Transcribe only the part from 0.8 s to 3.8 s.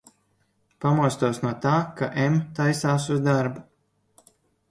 Pamostos no tā, ka M taisās uz darbu.